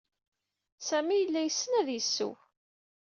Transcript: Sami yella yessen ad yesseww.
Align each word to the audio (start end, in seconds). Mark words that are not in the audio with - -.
Sami 0.87 1.15
yella 1.17 1.41
yessen 1.43 1.73
ad 1.81 1.87
yesseww. 1.91 2.35